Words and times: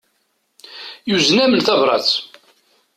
Yuzen-am-n 1.09 1.61
tabrat. 1.61 2.09